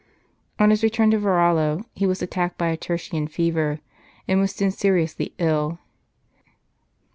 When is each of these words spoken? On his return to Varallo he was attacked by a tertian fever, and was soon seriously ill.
On 0.57 0.71
his 0.71 0.81
return 0.81 1.11
to 1.11 1.19
Varallo 1.19 1.85
he 1.93 2.07
was 2.07 2.23
attacked 2.23 2.57
by 2.57 2.69
a 2.69 2.75
tertian 2.75 3.27
fever, 3.27 3.81
and 4.27 4.39
was 4.39 4.51
soon 4.51 4.71
seriously 4.71 5.35
ill. 5.37 5.77